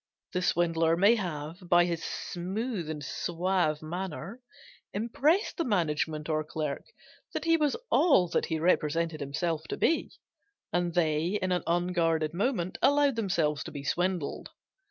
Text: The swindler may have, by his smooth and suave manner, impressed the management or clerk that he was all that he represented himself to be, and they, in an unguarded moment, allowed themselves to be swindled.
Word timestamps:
The 0.33 0.41
swindler 0.41 0.97
may 0.97 1.13
have, 1.13 1.57
by 1.69 1.85
his 1.85 2.03
smooth 2.03 2.89
and 2.89 3.05
suave 3.05 3.83
manner, 3.83 4.41
impressed 4.95 5.57
the 5.57 5.63
management 5.63 6.27
or 6.27 6.43
clerk 6.43 6.87
that 7.35 7.45
he 7.45 7.55
was 7.55 7.75
all 7.91 8.27
that 8.29 8.47
he 8.47 8.57
represented 8.57 9.19
himself 9.19 9.65
to 9.67 9.77
be, 9.77 10.13
and 10.73 10.95
they, 10.95 11.37
in 11.39 11.51
an 11.51 11.61
unguarded 11.67 12.33
moment, 12.33 12.79
allowed 12.81 13.15
themselves 13.15 13.63
to 13.65 13.71
be 13.71 13.83
swindled. 13.83 14.49